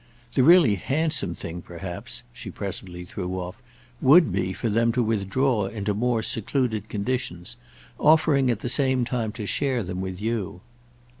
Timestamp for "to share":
9.33-9.83